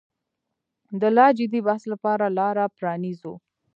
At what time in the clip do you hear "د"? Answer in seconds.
1.01-1.03